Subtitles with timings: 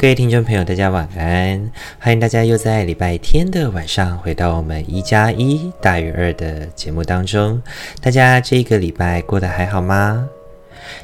[0.00, 1.70] 各位听众朋友，大家晚安！
[1.98, 7.60] 欢迎大家又在礼拜天的晚上回到我们一加一大于二的节目当中。
[8.00, 10.26] 大家这个礼拜过得还好吗？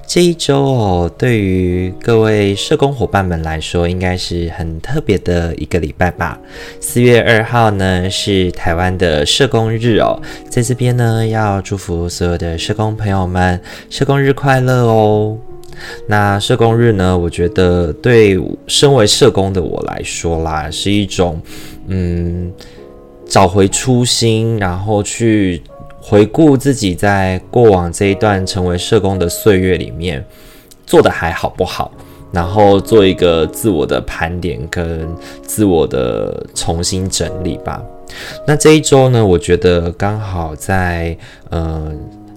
[0.07, 6.39] 这一周哦，对于各位社工伙伴们来说，应该是很特别的一个礼拜吧。
[6.81, 10.19] 四月二号呢，是台湾的社工日哦，
[10.49, 15.37] 在这边呢，要祝福所有的社工朋友们，社工日快乐哦！
[16.07, 21.41] 那社工日呢，我觉得对身为社工的我来说啦，是一种
[21.89, 22.53] 嗯，
[23.27, 25.63] 找回初心，然后去
[26.01, 30.25] 回顾自己在过往这一段成为社工的岁月里面
[30.87, 31.91] 做得还好不好，
[32.33, 35.09] 然后做一个自我的盘点跟
[35.43, 37.83] 自我的重新整理吧。
[38.47, 41.17] 那这一周呢，我觉得刚好在
[41.51, 41.93] 呃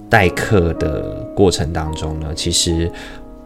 [0.09, 1.01] 代课的
[1.35, 2.91] 过程当中呢，其实。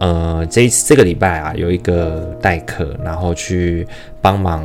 [0.04, 3.88] 呃，这这个礼拜啊，有一个代课，然后去
[4.22, 4.62] 帮忙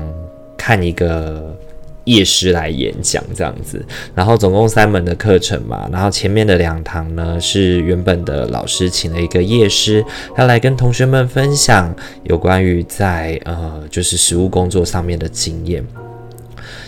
[0.57, 1.57] 看一个
[2.03, 3.81] 夜师来演讲这样子，
[4.17, 15.87] 然后总共三门的课程嘛，然后前面的两堂呢是原本的老师请了一个夜师，他来跟同学们分享有关于在呃就是实务工作上面的经验。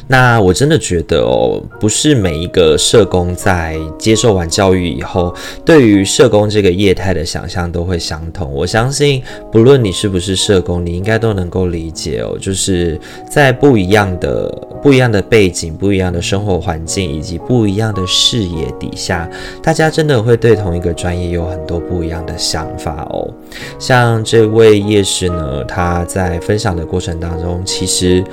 [0.06, 5.32] 那我真的觉得哦，不是每一个社工在接受完教育以后，
[5.64, 8.52] 对于社工这个业态的想象都会相同。
[8.52, 12.98] 我相信，不论你是不是社工，你应该都能够理解哦，就是
[13.30, 14.48] 在不一样的、
[14.82, 19.30] 不一样的背景、不一样的生活环境以及不一样的视野底下，
[19.62, 23.32] 大家真的会对同一个专业有很多不一样的想法哦。
[23.78, 28.24] 像这位业师呢，他在分享的过程当中，其实。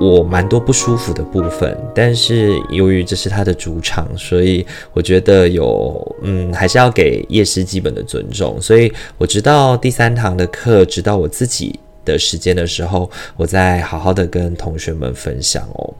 [0.00, 8.60] 我蛮多不舒服的部分，但是由于这是他的主场，所以我觉得有嗯，还是要给夜师基本的尊重。
[8.60, 15.92] 所以我直到第三堂的课，直到我自己的时间的时候，我再好好的跟同学们分享哦。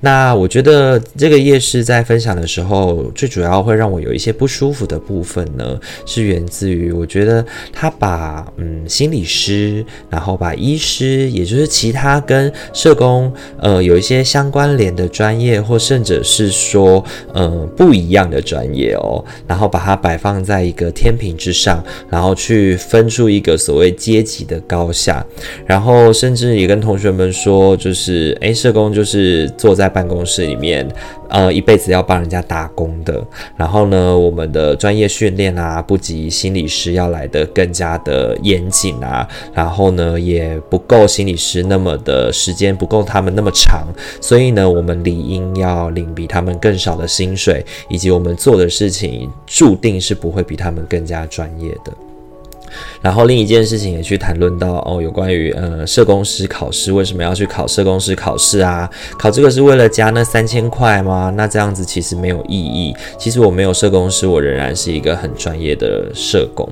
[0.00, 25.24] 那我觉得这个夜市在分享的时候，最主要会让我有一些不舒服的部分呢，是源自于我觉得他把嗯心理师，然后把医师，也就是其他跟社工呃有一些相关联的专业，或甚至是说呃不一样的专业哦，然后把它摆放在一个天平之上，然后去分出一个所谓阶级的高下，
[25.66, 29.50] 然后甚至也跟同学们说，就是诶，社工就是。
[29.56, 30.86] 坐在办公室里面，
[31.28, 33.24] 呃，一辈子要帮人家打工的。
[33.56, 39.26] 然后呢，我们的专业训练啊，不及心理师要来得更加的严谨啊。
[39.52, 43.86] 然后呢，也不够心理师那么的时间，不够他们那么长。
[44.20, 51.92] 所以呢，我们理应要领比他们更少的薪水，以及我们做的事情注定是不会比他们更加专业的。
[53.00, 58.88] 然后另一件事情也去谈论到哦，有关于呃社工师考试为什么要去考社工师考试啊？
[59.18, 61.32] 考这个是为了加那三千块吗？
[61.36, 62.94] 那这样子其实没有意义。
[63.18, 66.68] 其实我没有社工师，我仍然是一个很专业的社工。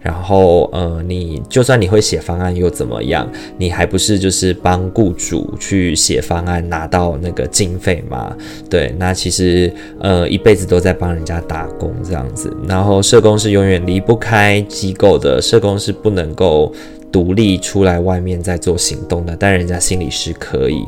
[0.00, 3.28] 然后呃，你就算你会写方案又怎么样？
[3.56, 8.36] 你还不是就是帮雇主去写方案拿到那个经费吗？
[8.68, 12.54] 对，那其实呃一辈子都在帮人家打工这样子。
[12.66, 15.37] 然后社工是永远离不开机构的。
[15.40, 16.72] 社工是不能够
[17.10, 20.82] 独立出来外面再做行动的，但人家心理师可以。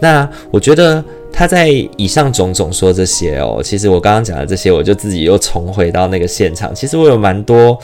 [0.00, 6.74] 那我觉得他在以上种种说这些哦，其实我刚刚讲的这些，我就自己又重回到那个现场。
[6.74, 7.78] 其实我有蛮多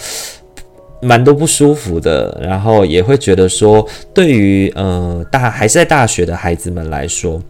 [1.03, 7.43] 蛮多不舒服的，然后也会觉得说，对于呃大还是在大学的孩子们来说。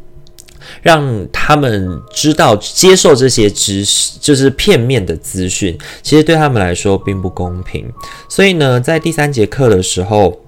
[0.82, 7.90] 让他们知道接受这些知识就是片面的资讯，其实对他们来说并不公平。
[8.28, 10.40] 所以呢，在第三节课的时候，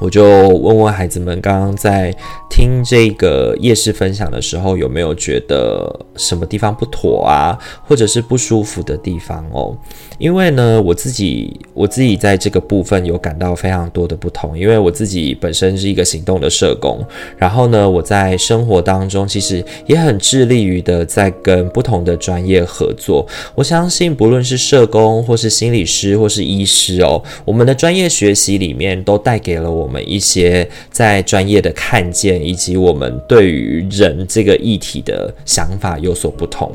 [0.00, 2.14] 我就问问孩子们刚刚在
[2.48, 9.76] 听这个夜市分享的时候，有没有觉得什么地方不妥啊，或者是不舒服的地方哦？
[10.18, 17.04] 因为呢，我自己我自己在这个部分有感到非常多的不同，因为我自己本身是一个行动的社工，
[17.36, 23.26] 然后呢，我在生活当中其实也很致力于的在跟不同的专业合作。
[23.54, 36.72] 我相信，不论是社工，或是心理师，或是医师哦，我们的专业学习里面都带给了我们一些在专业的看见，以及我们对于人这个议题的想法有所不同。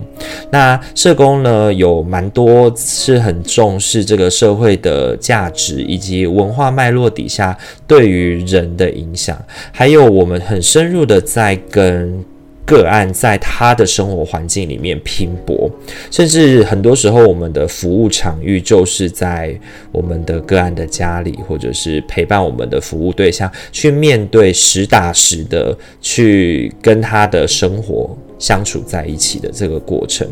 [0.50, 3.42] 那社工呢，有蛮多是很。
[3.52, 9.38] 重视这个社会的价值以及文化脉络底下对于人的影响，
[9.74, 12.24] 还有我们很深入的在跟
[12.72, 15.70] 个案在他的生活环境里面拼搏，
[16.10, 19.54] 甚至很多时候我们的服务场域就是在
[19.92, 28.18] 我们的个案的家里，或者是陪伴我们的服务对象去面对实打实的去跟他的生活。
[28.40, 30.28] 相处在一起的这个过程，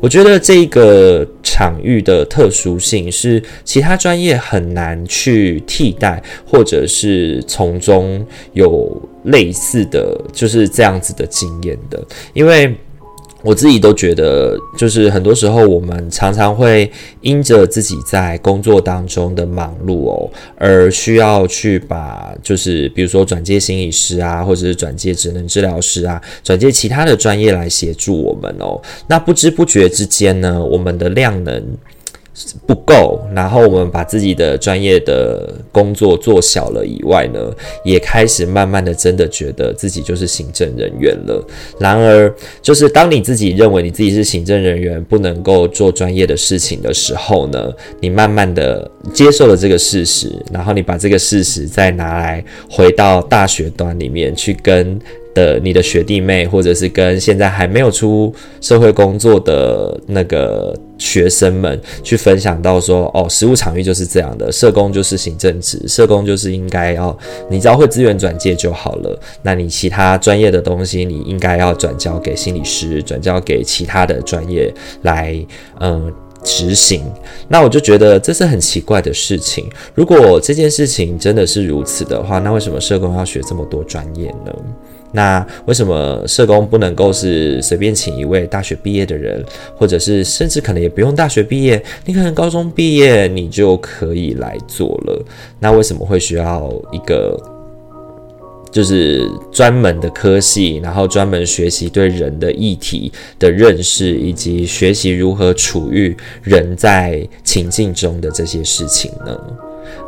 [0.00, 12.02] 我觉得这个场域的特殊性是其他专业很难去替代，或者是从中有类似的就是这样子的经验的，
[12.32, 12.74] 因为。
[13.44, 16.88] 我自己都觉得，就是很多时候我们常常会
[17.22, 28.80] 因着自己在工作当中的忙碌哦，而需要去把就是比如说转介心理师啊，或者是转介职能治疗师啊，转介其他的专业来协助我们哦。
[29.08, 31.60] 那不知不觉之间呢，我们的量能。
[32.66, 37.40] 不够，然后我们把自己的专业的工作做小了以外呢，
[37.84, 41.44] 也开始慢慢的真的觉得自己就是行政人员了。
[41.78, 55.00] 然而，就是当你自己认为你自己是行政人员，不能够做专业的事情的时候呢，你慢慢的接受了这个事实，然后你把这个事实再拿来回到大学端里面去跟。
[55.34, 67.16] 的你的学弟妹，或者是跟现在还没有出社会工作的那个学生们去分享到说，哦，实务场域就是这样的，社工就是行政职，社工就是应该要，
[67.50, 69.18] 你只要会资源转介就好了。
[69.42, 75.34] 那你其他专业的东西，你应该要转交给心理师，转交给其他的专业来，
[75.80, 76.12] 嗯，
[76.44, 77.02] 执行。
[77.48, 79.68] 那我就觉得这是很奇怪的事情。
[79.94, 84.52] 如果这件事情真的是如此的话，那为什么社工要学这么多专业呢？
[85.12, 89.44] 那为什么社工不能够是随便请一位大学毕业的人，
[89.76, 95.24] 或者是甚至可能也不用大学毕业，你可能高中毕业你就可以来做了？
[95.60, 97.38] 那为什么会需要一个
[98.70, 109.38] 就是专门的科系，然后专门学习对人的议题的认识，以及学习如何处遇人在情境中的这些事情呢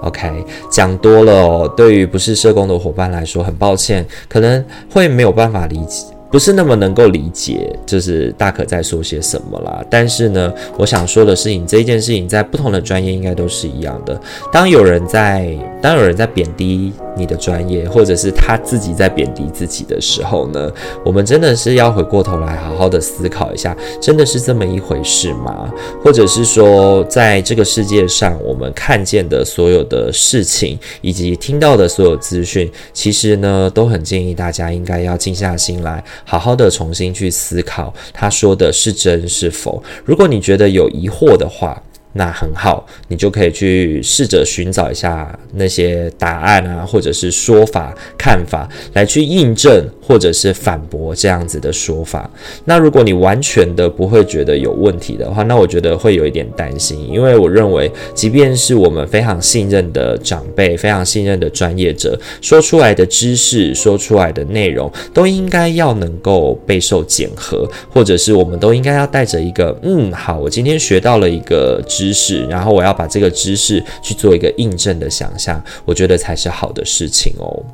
[0.02, 1.72] ？OK，讲多了哦。
[1.76, 6.04] 对于不是社工的伙伴来说，很抱歉，可能会没有办法理解。
[6.34, 9.80] 不是那么能够理解，就是大可在说些什么啦。
[9.88, 14.20] 但是呢，我想说的是，你，这一件事情在不同的专业应该都是一样的。
[14.52, 20.68] 当有人在，当有人在贬低你的专业，或者是他自己在贬低自己的时候呢，
[21.04, 25.72] 我们真的是要回过头来好好的思考一下，真的是这么一回事吗？
[26.02, 36.02] 或者是说，在这个世界上，我们看见的所有的事情，以及听到的所有资讯，其实呢，都很建议大家应该要静下心来。
[36.24, 39.82] 好好的重新去思考，他说的是真是否？
[40.04, 41.82] 如果你觉得有疑惑的话，
[42.16, 52.30] 那很好，你就可以去试着寻找一下那些答案啊，或者是说法、看法，来去印证或者是反驳这样子的说法。
[52.64, 72.03] 那如果你完全的不会觉得有问题的话，那我觉得会有一点担心，因为我认为，即便是我们非常信任的长辈、非常信任的专业者说出来的知识、说出来的内容，都应该要能够备受检核，或者是我们都应该要带着一个嗯，好，我今天学到了一个知。
[72.04, 77.64] 知识，然后我要把这个知识去做一个印证的想象，我觉得才是好的事情哦。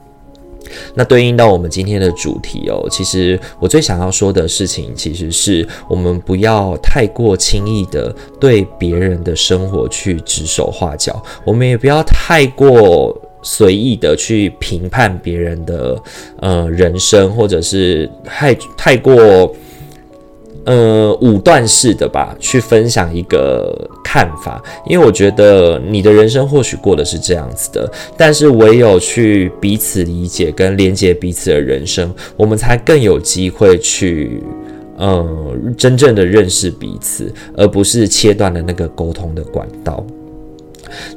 [0.94, 16.00] 那对应到我们今天的主题哦，其实我最想要说的事情，其实是我们不要太过轻易的对别人的生活去指手画脚，我们也不要太过随意的去评判别人的
[16.40, 19.52] 呃人生，或者是太太过。
[20.66, 23.74] 呃，五段式的吧，去分享一个
[24.04, 34.42] 看法，因为我觉得你的人生或许过的是这样子的，但是唯有去彼此理解跟连接彼此的人生，我们才更有机会去，
[34.98, 35.26] 呃，
[35.78, 40.04] 真正的认识彼此，而不是切断了那个沟通的管道。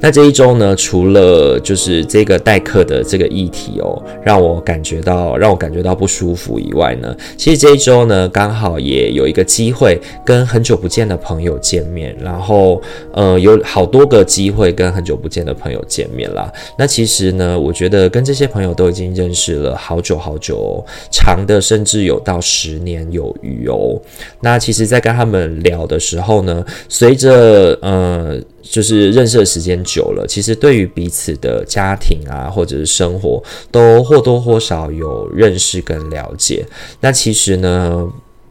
[0.00, 12.80] 那这一周呢，除了就是这个代课的这个议题哦，让我感觉到让我感觉到不舒服以外呢，其实这一周呢，刚好也有一个机会跟很久不见的朋友见面，然后
[13.12, 16.52] 呃，有好多个机会跟很久不见的朋友见面啦。
[16.78, 24.00] 那其实呢，我觉得跟这些朋友都已经认识了好久好久哦，长的甚至有到十年有余哦。
[24.40, 28.40] 那其实，在跟他们聊的时候呢，随着呃。
[28.70, 33.40] 就是认识的时间久了，其实对于彼此的家庭啊，或者是生活，
[33.70, 36.64] 都或多或少有认识跟了解。
[37.00, 38.04] 那其实呢，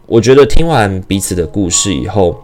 [0.05, 2.39] 我觉得听完彼此的故事以后，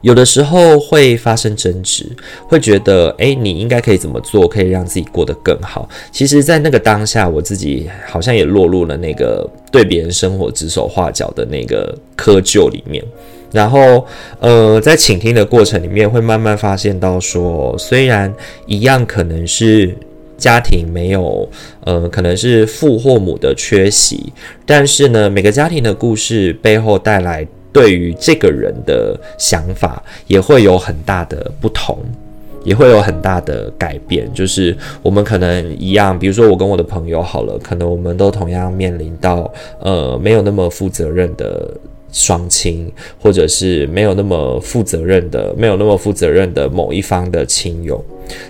[0.00, 2.06] 有的时候会发生争执，
[2.48, 5.88] 会觉得，诶，你应该可以怎么做，可以让自己过得更好。
[6.12, 13.04] 其实，在那个当下，我自己好像也落入了那个对别人生活指手画脚的那个窠臼里面。
[13.50, 14.04] 然后，
[14.40, 18.32] 呃，在倾听的过程里面，会慢慢发现到说，虽然
[18.66, 19.96] 一样可能是
[20.36, 21.48] 家庭没有，
[21.84, 24.30] 呃，可能是父或母的缺席，
[24.66, 31.98] 但是呢，每个家庭的故事背后带来对于这个人的想法，也会有很大的不同，
[32.64, 34.30] 也会有很大的改变。
[34.34, 39.50] 就是我们可能一样，比如说我跟我的朋友好了，可能我们都同样面临到，
[39.80, 41.72] 呃，没有那么负责任的。
[42.10, 48.02] 双亲，或者是没有那么负责任的，没有那么负责任的某一方的亲友，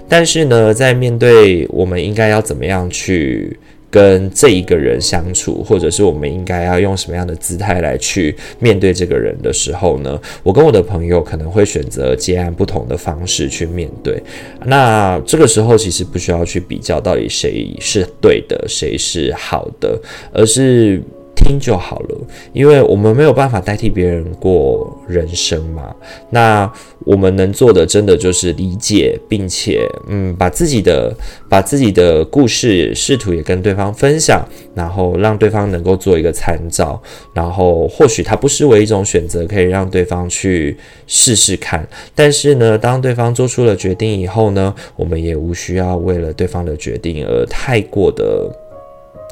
[0.09, 3.59] 但是呢，在面对我们应该要怎么样去
[3.91, 14.23] 跟这一个人相处，或者是我们应该要用什么样的姿态来去面对这个人的时候呢，我跟我的朋友可能会选择截然不同的方式去面对。
[14.67, 19.99] 那这个时候其实不需要去比较到底谁是对的，谁是好的，
[20.33, 21.03] 而是。
[21.38, 22.16] 听就好了，
[22.52, 25.95] 因为我们没有办法代替别人过人生嘛。
[26.30, 26.71] 那
[27.07, 31.14] 我们能做的，真的就是理解，并且，嗯，把自己的
[31.49, 37.00] 把自己的故事试图也跟对方分享，然后让对方能够做一个参照，
[37.33, 40.76] 然后或许它不失为一种选择，可以让对方去
[41.07, 41.88] 试试看。
[42.14, 48.50] 但是呢，当对方做出了决定以后呢，我们也无需要为了对方的决定而太过的。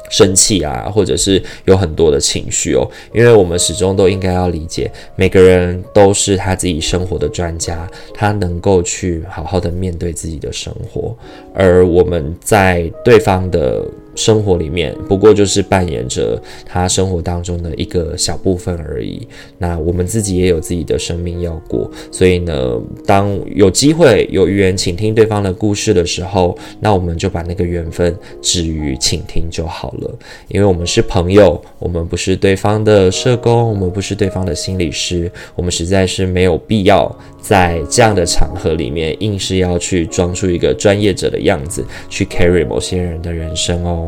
[0.09, 11.15] 生气啊，或者是有很多的情绪哦，因为我们始终都应该要理解，每个人都是他自己生活的专家，他能够去好好的面对自己的生活，
[11.53, 13.85] 而我们在对方的。
[14.17, 19.25] 生活里面不过就是扮演着他生活当中的一个小部分而已。
[19.57, 30.19] 那我们自己也有自己的生命要过，所以呢，当有机会有缘倾听对方的故事的时候，那我们就把那个缘分置于倾听就好了。
[30.47, 44.06] 因为我们是朋友，我们不是对方的社工，我们不是对方的心理师，我们实在是没有必要在这样的场合里面硬是要去装出一个专业者的样子，去 carry 某些人的人生哦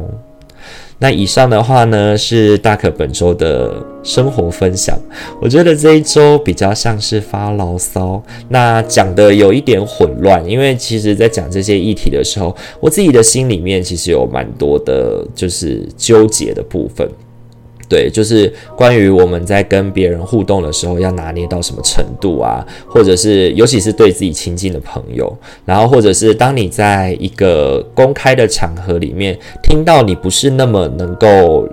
[1.01, 4.99] 那以上的话呢，是大可本周的生活分享。
[5.41, 17.09] 我觉得这一周比较像是发牢骚，那讲的有一点混乱，因为其实在讲这些议题的时候，我自己的心里面其实有蛮多的，就是纠结的部分。
[17.89, 31.67] 对，就是关于我们在跟别人互动的时候，要拿捏到什么程度啊，或者是尤其是对自己亲近的朋友，然后或者是当你在一个公开的场合里面，听到你不是那么能够。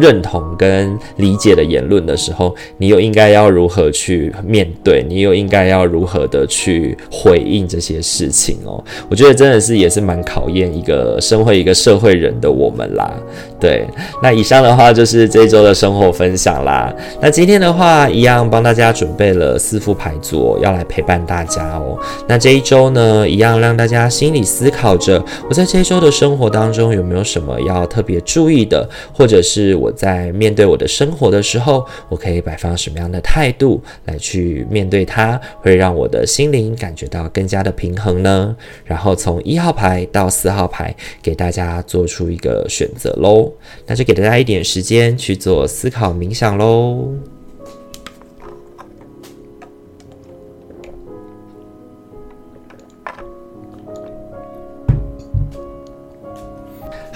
[0.00, 5.04] 认同跟理解的言论的时候，你又应该要如何去面对？
[5.08, 8.82] 你又应该要如何的去回应这些事情哦？
[9.10, 13.12] 我觉得真的是也是蛮考验一个身为一个社会人的我们啦。
[13.60, 13.86] 对，
[14.22, 16.92] 那以上的话就是这一周的生活分享啦。
[17.20, 21.98] 那今天的话，一样帮大家准备了四副牌组，要来陪伴大家哦。
[22.26, 29.76] 那这一周呢，一样让大家心里思考着，我在这一周的生活当中有没有什么要特别注意的，或者是。
[29.82, 38.56] 我在面对我的生活的时候，我可以摆放什么样的态度来去面对它，会让我的心灵感觉到更加的平衡呢？
[38.84, 43.52] 然后从一号牌到四号牌，给大家做出一个选择喽。
[43.86, 47.08] 那就给大家一点时间去做思考冥想喽。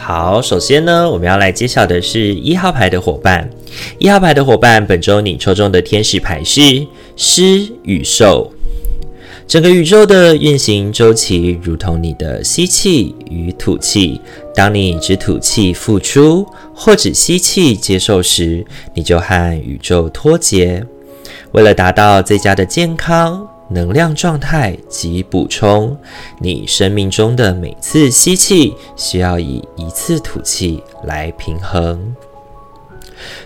[0.06, 3.50] 好，首先呢，我们要来揭晓的是一号牌的伙伴。
[3.98, 6.86] 一号牌的伙伴，本周你抽中的天使牌是
[7.16, 8.52] 狮与兽。
[9.48, 14.20] 整个宇宙的运行周期如同你的吸气与吐气。
[14.54, 20.86] 当你只吐气付出，或只吸气接受时，你就和宇宙脱节。
[21.50, 23.44] 为了达到最佳的健康。
[23.68, 25.96] 能量状态及补充。
[26.38, 32.14] 你生命中的每次吸气，需要以一次吐气来平衡。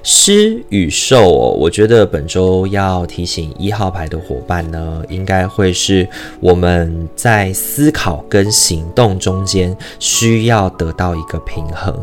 [0.03, 6.07] 施与受哦，我觉得本周要提醒一号牌的伙伴呢，应该会是
[6.41, 11.95] 我们在思考跟行动中间需要得到一个平衡。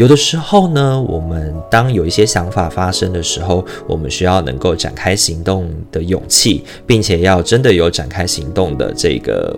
[0.00, 9.54] 有的时候呢，我们当有一些想法发生的时候，我们需要能够展开行动的勇气，并且要真的有展开行动的这个。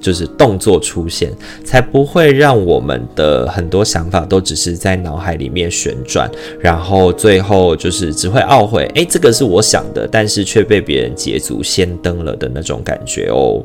[0.00, 1.32] 就是动作出现，
[1.64, 6.30] 才不会让我们的很多想法都只是在脑海里面旋转，
[6.60, 13.60] 然后最后就是只会懊悔，诶，这个是我想的，但是却被别人捷足先登了的那种感觉哦。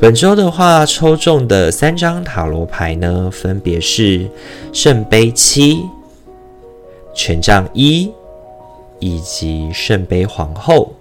[0.00, 4.26] 本周的话，抽中的三张塔罗牌呢，分别是
[4.72, 5.82] 圣杯七、
[7.14, 8.10] 权杖一
[8.98, 10.92] 以及圣杯皇后。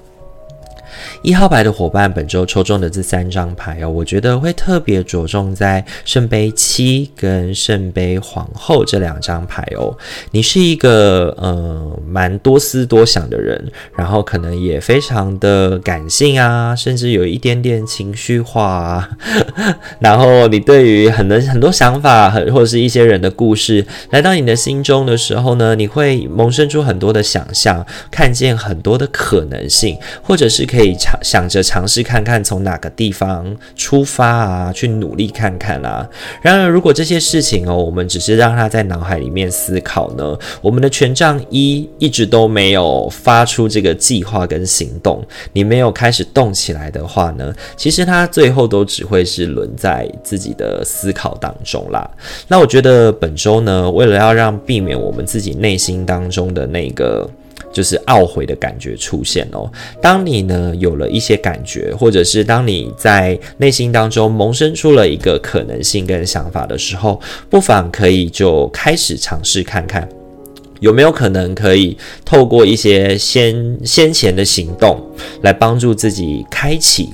[1.21, 9.95] 一号牌的伙伴，本周抽中的这三张牌哦，我觉得会特别着重在圣杯七跟圣杯皇后这两张牌哦。
[10.31, 19.09] 你是一个呃蛮多思多想的人，然后可能也非常的感性啊，甚至有一点点情绪化啊。
[19.99, 30.78] 然后你对于很多很多想法，很或者是一些人的故事来到你的心中的时候呢，你会萌生出很多的想象，看见很多的可能性，或者是可以。
[30.79, 36.07] 可以尝想着尝试看看从哪个地方出发啊，去努力看看啊。
[36.41, 45.21] 然而，如果这些事情哦，我们只是让他在脑海里面思考呢，我们的权杖一一直都没有发出这个计划跟行动，
[45.51, 52.09] 你没有开始动起来的话呢，其实他最后都只会是轮在自己的思考当中啦。
[52.47, 57.29] 那我觉得本周呢，为了要让避免我们自己内心当中的那个。
[57.71, 59.71] 就是懊悔的感觉出现哦。
[60.01, 70.07] 当你呢有了一些感觉，或者是当你在内心当中萌生出了一个可能性跟想法的时候，不妨可以就开始尝试看看，
[70.79, 74.99] 有没有可能可以透过一些先先前的行动
[75.41, 77.13] 来帮助自己开启。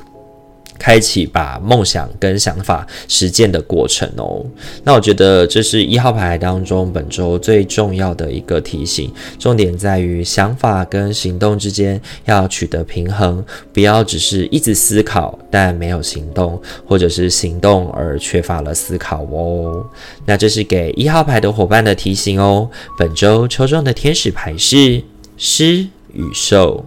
[0.78, 4.46] 开启把梦想跟想法实践的过程哦。
[4.84, 19.86] 那我觉得这是一号牌当中本周最重要的一个提醒，重点在于想法跟行动之间要取得平衡，不要只是一直思考但没有行动，或者是行动而缺乏了思考哦。
[20.26, 22.70] 那这是给一号牌的伙伴的提醒哦。
[22.98, 25.02] 本周抽中的天使牌是
[25.38, 26.84] 狮与兽。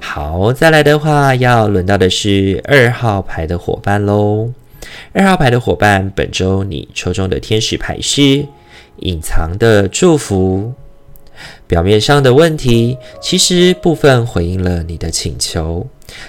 [0.00, 4.50] 好，再来的话，要轮到的是二号牌的伙伴喽。
[5.12, 8.46] 二号牌的伙伴，本周你抽中的天使牌是
[9.00, 10.72] 隐藏的祝福。
[11.66, 15.86] 表面上的问题，其实部分回应了你的请求。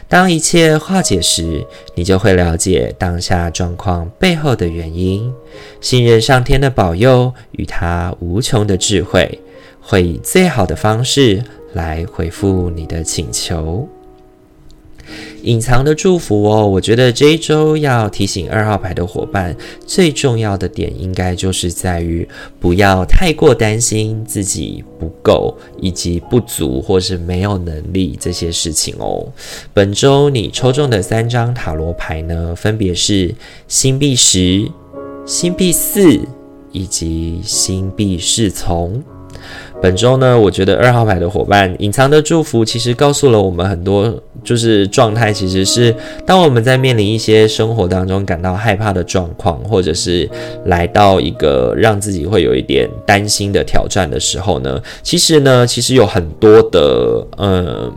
[0.09, 5.31] 当一切化解时，你就会了解当下状况背后的原因。
[5.79, 9.39] 信任上天的保佑与他无穷的智慧，
[9.79, 11.43] 会以最好的方式。
[11.73, 13.87] 来回复你的请求，
[15.43, 16.65] 隐藏的祝福哦。
[16.65, 22.27] 我觉得这一周要提醒二号牌的伙伴，最重要的点应该就是在于
[22.59, 29.27] 不要太过担心自己不够，以及不足或是没有能力这些事情哦。
[29.73, 33.33] 本周你抽中的三张塔罗牌呢，分别是
[33.67, 34.69] 星币十、
[35.25, 36.19] 星币四
[36.71, 39.03] 以及星币侍从。
[39.79, 44.13] 本周呢，我觉得二号牌的伙伴隐藏的祝福，其实告诉了我们很多，
[44.43, 50.27] 就是状态，其实是当我们在面临一些生活当中感到害怕的状况，或者是
[50.65, 57.91] 来到一个让自己会有一点担心的挑战的时候呢，其实呢，其实有很多的，嗯。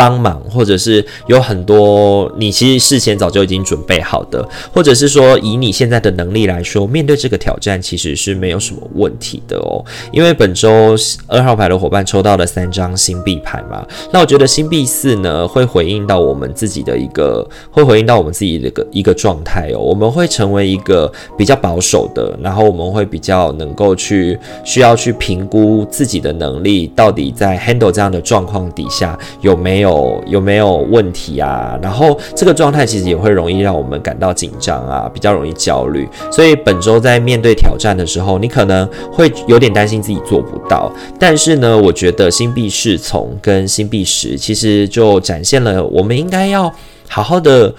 [0.00, 9.84] 帮忙，或者是有很多你其实事前早就已经准备好的，或者是说以你现在的能力来说，面对这个挑战其实是没有什么问题的哦。
[10.10, 19.78] 因为本周二号牌的伙伴抽到了三张星币牌嘛，那我觉得星币四呢会回应到我们自己的一个，会回应到我们自己的一个一个状态哦。
[19.78, 29.89] 我们会成为一个比较保守的，然后我们会比较能够去需要去评估自己的能力，到底在 handle 这样的状况底下有没有。
[29.90, 31.78] 有有没有问题啊？
[31.82, 36.08] 然后这个状态其实也会容易让我们感到紧张啊，比较容易焦虑。
[36.30, 40.92] 所以本周在面对挑战的时候，你可能会有点担心自己做不到。
[41.18, 46.72] 但是呢，我觉得星币侍从跟星币十其实就展现了我们应该要
[47.08, 47.74] 好好的。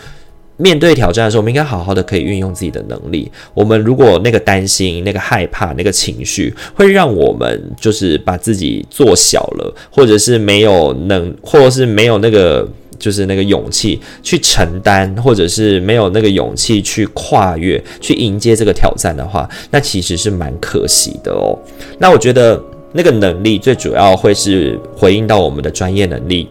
[0.61, 3.31] 面对挑战的时候，我们应该好好的可以运用自己的能力。
[3.55, 12.67] 我们如果那个担心、那个害怕、那个情绪，会让我们就是把自己做小了，或者是没有能，或者是没有那个
[12.99, 21.57] 就是那个勇气去承担，或者是没有那个勇气去跨越、去迎接这个挑战的话，那其实是蛮可惜的哦。
[21.97, 22.61] 那我觉得
[22.93, 26.47] 那个能力最主要会是回应到我们的专业能力。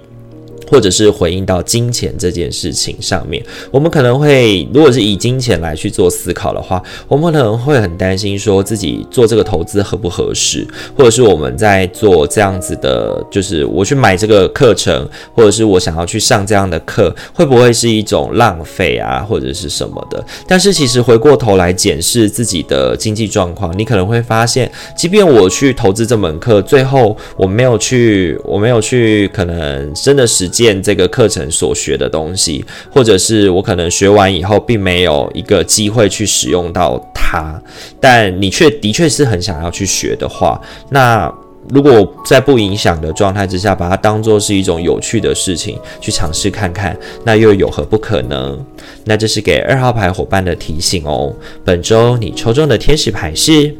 [0.71, 10.65] 或者是回应到金钱这件事情上面，我们可能会，如果是以金钱来去做思考的话，我们可能会很担心说自己做这个投资合不合适，
[10.97, 20.25] 或者是我们在做这样子的，就是我去买这个课程，或者是我想要去上这样的课，会不会是一种浪费啊，或者是什么的？
[20.47, 30.60] 但是其实回过头来检视自己的经济状况，你可能会发现，即便我去投资这门课，最后我没有去，我没有去，可能真的实际。
[30.83, 37.61] 这个课程所学的东西，或者是我可能学完以后，并没有一个机会去使用到它，
[38.01, 41.33] 但你却的确是很想要去学的话，那
[41.69, 48.59] 如果在不影响的状态之下，把它当做是一种有趣的事情去尝试看看，那又有何不可呢？
[49.05, 51.33] 那这是给二号牌伙伴的提醒哦。
[51.65, 53.75] 本周你抽中的天使牌是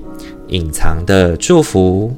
[0.49, 2.15] 隐藏的祝福。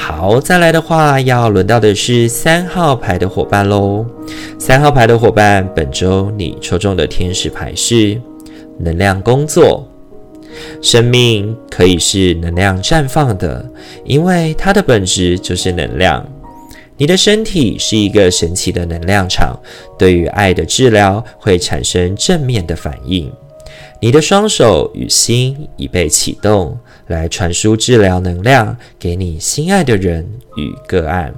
[0.00, 4.06] 好，再来的话，要轮到的是三号牌的伙伴喽。
[4.56, 8.18] 三号牌的伙伴，本周你抽中的天使牌是
[8.78, 9.86] 能量工作。
[10.80, 13.68] 生命可以是能量绽放的，
[14.04, 16.24] 因为它的本质就是能量。
[16.96, 19.58] 你的身体是一个神奇的能量场，
[19.98, 23.30] 对于爱的治疗会产生正面的反应。
[24.00, 26.78] 你的双手与心已被启动。
[27.08, 31.34] 来传输治疗能量给你心爱的人与个案。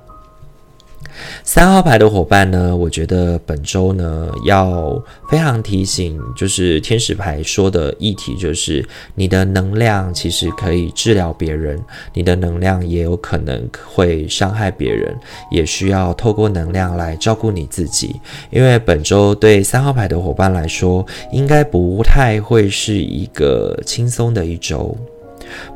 [1.44, 8.83] 三号牌的伙伴呢，我觉得本周呢要非常提醒，就是天使牌说的议题，就是
[9.14, 11.78] 你的能量其实可以治疗别人，
[12.14, 15.14] 你的能量也有可能会伤害别人，
[15.50, 18.18] 也需要透过能量来照顾你自己。
[18.48, 24.96] 因为本周对三号牌的伙伴来说，应该不太会是一个轻松的一周。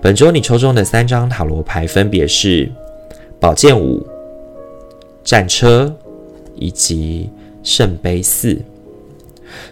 [0.01, 2.71] 本周你抽中的三张塔罗牌分别是
[3.41, 4.07] 宝剑五、
[5.23, 5.95] 战车
[6.55, 7.31] 以及
[7.63, 8.59] 圣杯四。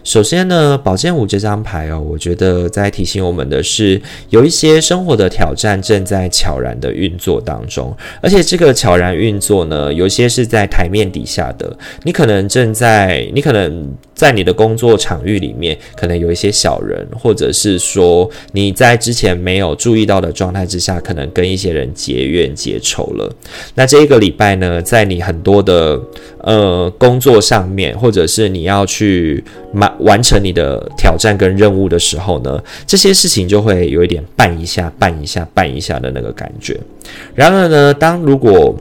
[0.03, 13.93] 首先呢，宝剑五这张牌哦，我觉得在提醒我们的是，有一些生活的挑战正在悄然的运作当中，而且这个悄然运作呢，有些是在台面底下的，你可能正在，你可能。
[14.15, 23.35] 在你的工作场域里面，可能有一些小人，或者是说你在之前没有注意到的状态之下，可能跟一些人结怨结仇了。
[23.73, 25.99] 那这一个礼拜呢，在你很多的
[26.41, 36.79] 呃工作上面，或者是你要去完完成你的挑战跟任务的时候呢，这些事情就会有一点绊一下、绊一下、绊一下的那个感觉。
[37.33, 38.75] 然而呢，当如果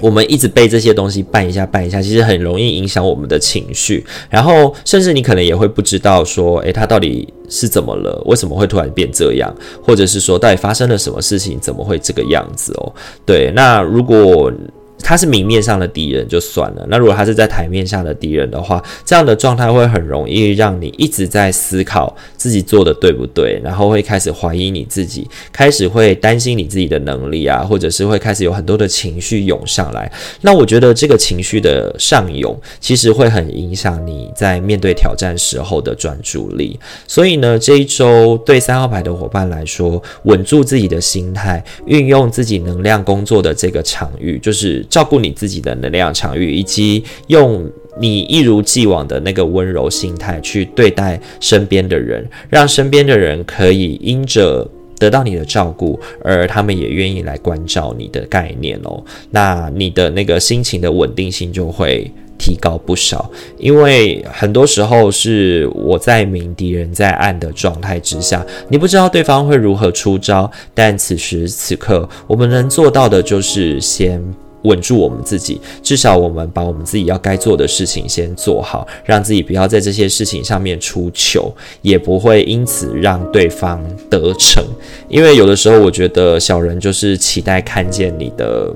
[0.00, 8.22] 我们一直被这些东西绊一下绊一下，其实很容易影响我们的情绪，然后甚至你可能也会不知道说，诶，他到底是怎么了？
[8.26, 9.52] 为什么会突然变这样？
[9.82, 11.58] 或者是说，到底发生了什么事情？
[11.60, 12.92] 怎么会这个样子哦？
[13.26, 14.52] 对，那如果。
[15.00, 30.10] 他是明面上的敌人就算了，那如果他是在台面下的敌人的话，这样的状态会很容易让你一直在思考自己做的对不对，然后会开始怀疑你自己，开始会担心你自己的能力啊，或者是会开始有很多的情绪涌上来。
[30.42, 36.78] 那我觉得这个情绪的上涌，其实会很影响你在面对挑战时候的专注力。
[37.06, 44.84] 所以呢，这一周对三号牌的伙伴来说，稳住自己的心态，运用自己能量工作的这个场域，就是。
[44.88, 47.70] 照顾你自己的能量场域，以及用
[48.00, 59.02] 你一如既往的那个温柔心态去对待身边的人，让身边的人可以因着得到你的照顾，而他们也愿意来关照你的概念哦。
[59.30, 74.22] 那你的那个心情的稳定性就会提高不少，因为很多时候是我在明，敌人在暗的状态之下，你不知道对方会如何出招，但此时此刻我们能做到的就是先。
[74.62, 84.64] 稳住我们自己，至少我们把我们自己要该做的事情先做好，让自己不要在这些事情上面出糗，也不会因此让对方得逞。
[85.08, 88.74] 因为有的时候，我觉得小人就是期待看见你的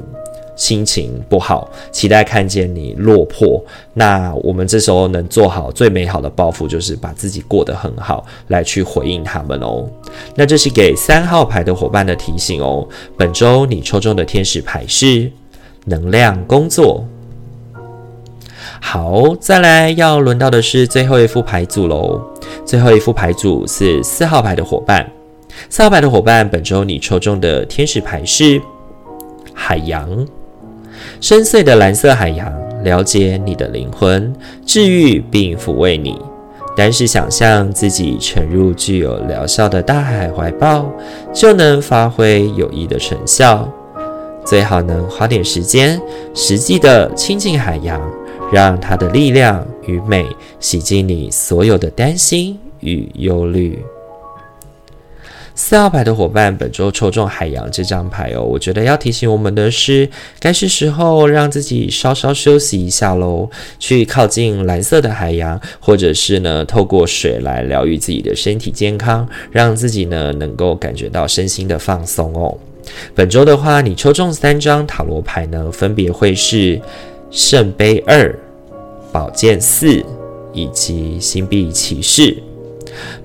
[0.54, 3.62] 心情不好，期待看见你落魄。
[3.94, 9.84] 那我们这时候能做好最美好的报复，就是把自己过得很好，来去回应他们哦。
[10.36, 12.86] 那这是给三号牌的伙伴的提醒哦。
[13.16, 15.30] 本周你抽中的天使牌是。
[15.84, 17.04] 能量工作，
[18.80, 22.20] 好，再来要轮到的是最后一副牌组喽。
[22.64, 25.10] 最后一副牌组是四号牌的伙伴，
[25.68, 28.60] 四号牌的伙伴，本周你抽中的天使牌是
[29.52, 30.08] 海洋，
[31.20, 32.52] 深邃的蓝色海洋，
[32.84, 34.32] 了解你的灵魂，
[34.64, 36.16] 治愈并抚慰你。
[36.74, 40.90] 单是想象自己沉入具有疗效的大海怀抱，
[41.32, 43.68] 就能发挥有益的成效。
[44.44, 46.00] 最好能花点时间，
[46.34, 48.00] 实际的亲近海洋，
[48.52, 50.26] 让它的力量与美
[50.60, 53.78] 洗净你所有的担心与忧虑。
[55.54, 60.08] 四号牌的伙伴，本周抽中海洋这张牌哦，我觉得要提醒我们的是，
[60.40, 72.58] 该是时候让自己稍稍休息一下喽，去靠近蓝色的海洋，或者是呢，透过水来疗愈自己的身体健康，让自己呢能够感觉到身心的放松哦。
[73.14, 76.80] 本周的话，你抽中三张塔罗牌呢，分别会是
[77.30, 78.34] 圣杯二、
[79.10, 80.04] 宝剑四
[80.52, 82.36] 以及星币骑士。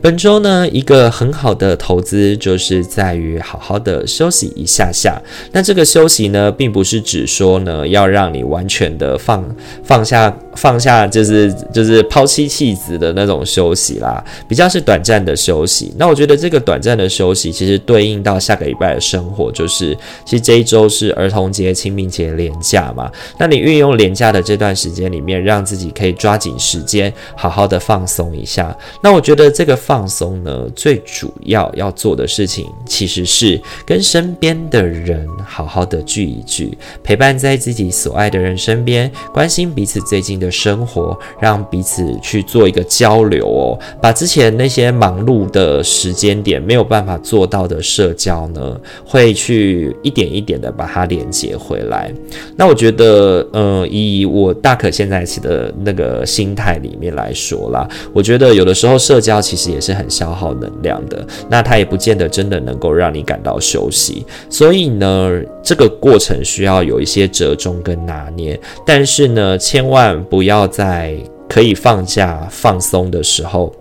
[0.01, 5.21] 本周呢，一个很好的投资就是在于好好的休息一下下。
[5.51, 9.43] 那这个休息呢，并不是指说呢，要让你完全的放
[9.84, 15.93] 放下放下，就是就是抛妻弃子的那种休息啦，比较是短暂的休息。
[15.97, 23.09] 那我觉得这个短暂的休息，其实对应到下个礼拜的生活，就是其实这一周是儿童节、清明节连假嘛。
[23.37, 28.77] 那你运用连假的这段时间里面，让自己可以抓紧时间，好好的放松一下。
[29.01, 29.77] 那我觉得这个。
[29.77, 43.77] 放松呢，最主要要做的事情，其实是跟身边的人好好的聚一聚，陪伴在自己所爱的人身边，关心彼此最近的生活，让彼此去做一个交流哦。
[44.01, 52.12] 把之前那些忙碌的时间点没有办法做到的社交呢，会去一点一点的把它连接回来。
[52.55, 59.67] 那我觉得，嗯，以我大可现在起的那个心态里面来说啦，我觉得有的时候社交其实。
[59.67, 65.29] 也是很消耗能量的，那它也不见得真的能够让你感到休息，所以呢，
[65.62, 71.17] 这个过程需要有一些折中跟拿捏，但是呢，千万不不要在
[71.50, 73.73] 可以放假放松的时候，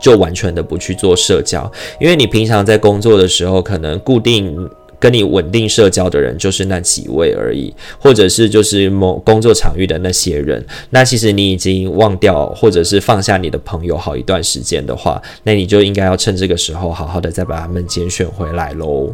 [0.00, 4.56] 就完全的不去做社交，因为你平常在工作的时候，可能固定。
[5.02, 10.64] 跟你稳定社交的人就是那几位而已，或者是就是某工作场域的那些人。
[10.90, 19.12] 那其实你已经忘掉，或者是放下你的朋友好一段时间的话，那你就应该要趁这个时候好好的再把他们拣选回来喽。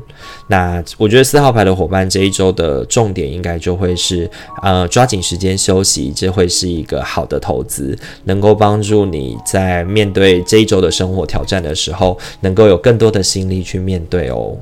[0.49, 4.31] 那我觉得四号牌的伙伴这一周的重点应该就会是，
[4.63, 14.55] 呃，抓紧时间休息，这会是一个好的投资，能够帮助你在面对这一周的生活挑战的时候，能够有更多的心力去面对哦。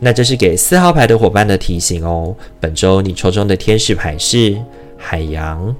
[0.00, 2.34] 那这是给四号牌的伙伴的提醒哦。
[2.60, 4.56] 本周你抽中的天使牌是
[4.96, 5.74] 海洋。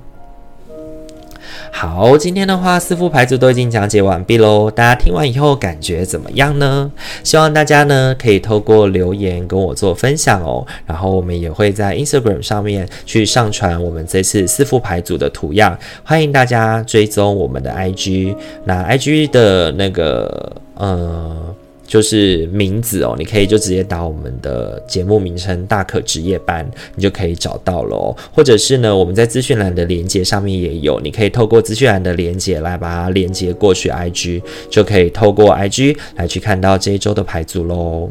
[1.71, 4.71] 好，今天的话四副牌组都已经讲解完毕喽。
[4.71, 6.91] 大家听完以后感觉怎么样呢？
[7.25, 10.65] 希望大家呢可以透过留言跟我做分享哦。
[10.87, 18.37] 然后我们也会在 Instagram 上面去上传我们这次四副牌组的图样，欢迎大家追踪我们的 IG。
[18.65, 21.55] 那 IG 的那个呃。
[21.87, 28.17] 就是名字哦，你可以就直接打我们的节目名称“大可职业班”，你就可以找到了哦。
[28.33, 38.09] 或者是呢，我们在资讯栏的连接上面也有，你可以透过资讯栏的连接来把它连接过去 IG，就可以透过 IG 来去看到这一周的牌组喽。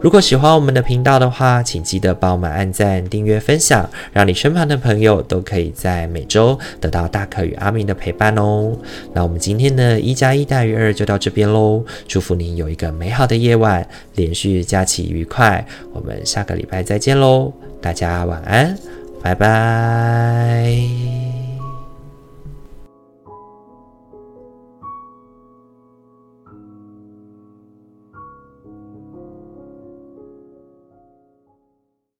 [0.00, 8.76] 如果喜欢我们的频道的话，请记得帮我们按赞、订阅、分享，让你身旁的朋友都可以在每周得到大可与阿明的陪伴哦。
[9.14, 15.62] 那我们今天的一加一大于二就到这边喽，祝福你有一个美美好的夜晚，连续假期愉快。
[15.92, 18.74] 我们下个礼拜再见喽，大家晚安，
[19.22, 21.41] 拜拜。